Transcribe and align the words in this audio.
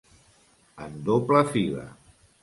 En 0.85 0.95
doble 1.09 1.41
fila. 1.51 1.83